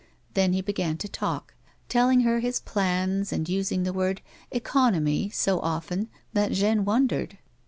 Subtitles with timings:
[0.33, 1.53] Then he began to talk,
[1.87, 7.37] tolling her bis plans, and using the word" economy" so often that Jeanne won dered.